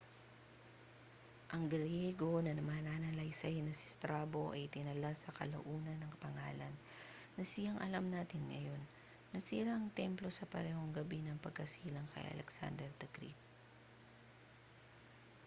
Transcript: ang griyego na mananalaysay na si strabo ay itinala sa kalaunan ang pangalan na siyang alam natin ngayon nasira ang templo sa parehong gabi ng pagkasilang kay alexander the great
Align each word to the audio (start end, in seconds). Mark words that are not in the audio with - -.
ang 1.53 1.63
griyego 1.73 2.31
na 2.41 2.53
mananalaysay 2.69 3.55
na 3.61 3.69
si 3.79 3.85
strabo 3.95 4.41
ay 4.49 4.65
itinala 4.67 5.11
sa 5.17 5.29
kalaunan 5.39 5.99
ang 6.01 6.13
pangalan 6.23 6.73
na 7.37 7.43
siyang 7.51 7.77
alam 7.85 8.05
natin 8.15 8.41
ngayon 8.51 8.81
nasira 9.33 9.71
ang 9.77 9.93
templo 9.99 10.29
sa 10.33 10.49
parehong 10.53 10.89
gabi 10.97 11.19
ng 11.23 11.37
pagkasilang 11.45 12.07
kay 12.17 12.23
alexander 12.33 12.89
the 13.01 13.07
great 13.15 13.39